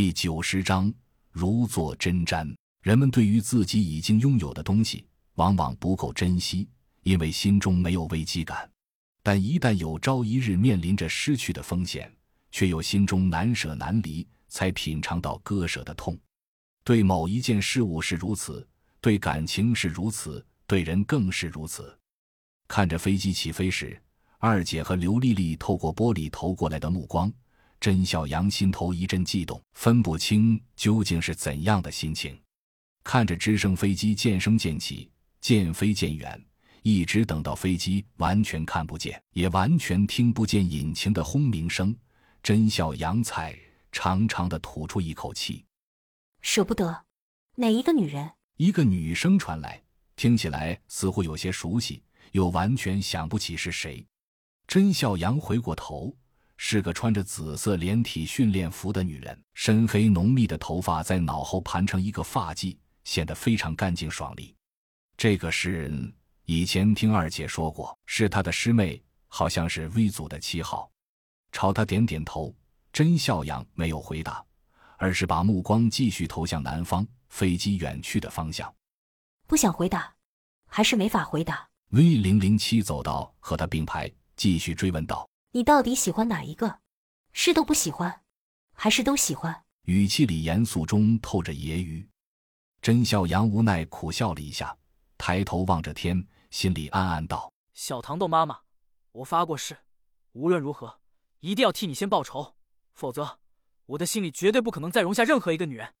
[0.00, 0.90] 第九十章，
[1.30, 2.56] 如坐针毡。
[2.80, 6.66] 人们对于自己已经拥有的东西，往往不够珍惜，
[7.02, 8.66] 因为心中没有危机感。
[9.22, 12.10] 但一旦有朝一日面临着失去的风险，
[12.50, 16.18] 却又心中难舍难离，才品尝到割舍的痛。
[16.82, 18.66] 对某一件事物是如此，
[19.02, 21.94] 对感情是如此，对人更是如此。
[22.66, 24.02] 看着飞机起飞时，
[24.38, 27.30] 二姐和刘丽丽透过玻璃投过来的目光。
[27.80, 32.38] 甄小阳心头一阵悸动，分不清究竟是怎样的心情。
[33.02, 35.10] 看着直升飞机渐升渐起，
[35.40, 36.38] 渐飞渐远，
[36.82, 41.96] 一直等到飞机完全看不见，也完全听不见引擎的轰鸣声，
[42.42, 43.58] 甄小阳才
[43.90, 45.64] 长长的吐出一口气，
[46.42, 47.06] 舍不得。
[47.56, 48.30] 哪一个女人？
[48.58, 49.82] 一个女声传来，
[50.16, 54.06] 听起来似乎有些熟悉，又完全想不起是谁。
[54.66, 56.14] 甄小阳回过头。
[56.62, 64.54] 是个穿着紫色连体训练服的女人，深黑浓密的头发在脑后盘成一个发髻，显得非常干净爽利。
[65.16, 70.88] 这个诗人以前听二姐说过，是她的师妹，好像是 V 组的七号。
[71.50, 72.54] 朝他点点头，
[72.92, 74.44] 甄笑阳没有回答，
[74.98, 78.72] 而是把目光继续投向南方飞机远去的方向。
[79.46, 80.14] 不想回答，
[80.66, 85.26] 还是没法回答？V 零零七走到和他并排，继续追问道。
[85.52, 86.78] 你到底喜欢哪一个？
[87.32, 88.22] 是都不喜欢，
[88.72, 89.64] 还是都喜欢？
[89.86, 92.06] 语气里严肃中透着揶揄。
[92.80, 94.76] 甄笑阳无奈苦笑了一下，
[95.18, 98.60] 抬头望着天，心里暗暗道：“小糖豆妈妈，
[99.10, 99.76] 我发过誓，
[100.34, 101.00] 无论如何
[101.40, 102.54] 一定要替你先报仇，
[102.92, 103.40] 否则
[103.86, 105.92] 我的心里绝对不可能再容下任何一个女人。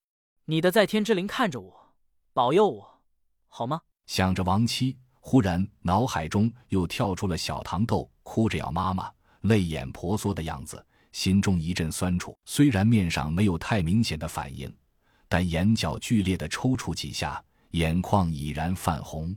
[0.44, 1.94] 你的在天之灵看着我，
[2.32, 3.02] 保佑我，
[3.48, 9.12] 好吗？”想着亡妻，忽然脑海中又跳出了小糖豆哭着要妈妈。
[9.42, 12.36] 泪眼婆娑的样子，心中一阵酸楚。
[12.44, 14.72] 虽然面上没有太明显的反应，
[15.28, 19.34] 但眼角剧烈的抽搐几下，眼眶已然泛红。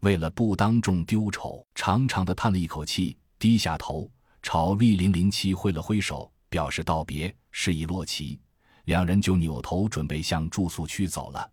[0.00, 4.10] 为了不当众丢丑，长长的叹了一口气，低下头
[4.42, 8.40] 朝 V 零零七挥了挥手，表示道别，示意洛奇。
[8.84, 11.50] 两人就扭头准备向住宿区走了。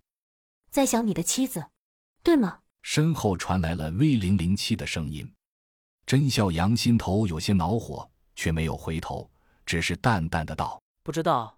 [0.69, 1.65] 在想你的妻子，
[2.23, 2.59] 对吗？
[2.81, 5.29] 身后传来了 V 零零七的声音。
[6.05, 9.27] 甄笑阳心头有些恼火，却没有回头，
[9.65, 11.57] 只是淡淡的道：“不知道，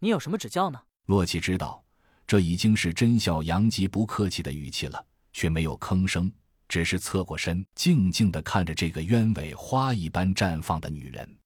[0.00, 1.80] 你有什么指教呢？”洛奇知道，
[2.26, 6.32] 这已经是甄笑阳极不客气的语气了，却没有吭声，
[6.68, 11.36] 只是侧过身，静静的看着这个鸢尾花一般绽放的女人。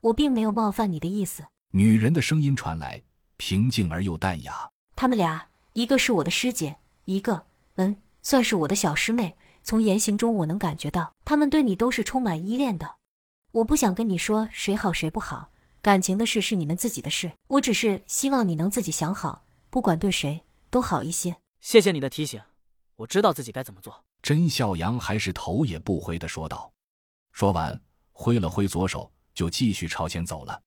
[0.00, 1.44] 我并没有冒犯你的意思。
[1.72, 3.02] 女人的声音传来，
[3.36, 4.70] 平静而又淡雅。
[4.96, 7.44] 他们俩，一个是我的师姐，一个，
[7.74, 9.36] 嗯，算是我的小师妹。
[9.62, 12.96] 从言行中，我能感觉到他们对你都是充满依恋的。
[13.52, 15.50] 我不想跟你说谁好谁不好，
[15.80, 17.32] 感情的事是你们自己的事。
[17.48, 21.36] 我只是希望你能自己想好，不管对谁都好一些。
[21.60, 22.40] 谢谢你的提醒，
[22.96, 24.04] 我知道自己该怎么做。
[24.22, 26.72] 甄笑阳还是头也不回的说道。
[27.32, 27.80] 说完，
[28.12, 30.60] 挥了挥左手，就继续朝前走了。